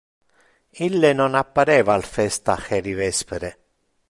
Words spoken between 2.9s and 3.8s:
vespere.